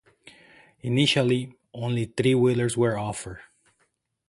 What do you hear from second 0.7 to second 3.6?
Initially, only three-wheelers were offered.